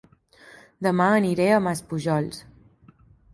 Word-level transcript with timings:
Dema 0.87 1.09
aniré 1.17 1.47
a 1.57 1.59
Maspujols 1.67 2.41